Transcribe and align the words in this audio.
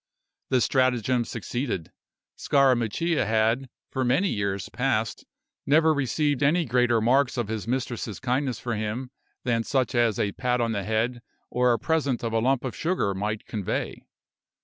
The 0.49 0.61
stratagem 0.61 1.25
succeeded. 1.25 1.91
Scarammuccia 2.35 3.23
had, 3.27 3.69
for 3.91 4.03
many 4.03 4.29
years 4.29 4.67
past, 4.67 5.27
never 5.67 5.93
received 5.93 6.41
any 6.41 6.65
greater 6.65 6.99
marks 6.99 7.37
of 7.37 7.49
his 7.49 7.67
mistress's 7.67 8.19
kindness 8.19 8.57
for 8.57 8.73
him 8.75 9.11
than 9.43 9.63
such 9.63 9.93
as 9.93 10.19
a 10.19 10.31
pat 10.31 10.59
on 10.59 10.71
the 10.71 10.83
head 10.85 11.21
or 11.51 11.71
a 11.71 11.77
present 11.77 12.23
of 12.23 12.33
a 12.33 12.39
lump 12.39 12.63
of 12.65 12.75
sugar 12.75 13.13
might 13.13 13.45
convey. 13.45 14.01